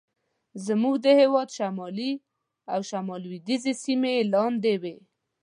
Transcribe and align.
زموږ 0.65 0.95
د 1.05 1.07
هېواد 1.19 1.49
شمالي 1.57 2.11
او 2.73 2.79
لوېدیځې 3.23 3.73
سیمې 3.83 4.11
یې 4.17 4.23
لاندې 4.33 4.73
وې. 4.81 4.95